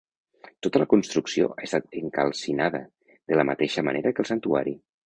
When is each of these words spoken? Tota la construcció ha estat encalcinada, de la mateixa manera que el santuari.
Tota 0.67 0.79
la 0.83 0.87
construcció 0.93 1.51
ha 1.57 1.67
estat 1.69 1.99
encalcinada, 2.01 2.85
de 3.13 3.41
la 3.43 3.47
mateixa 3.53 3.89
manera 3.91 4.17
que 4.19 4.27
el 4.27 4.35
santuari. 4.35 4.81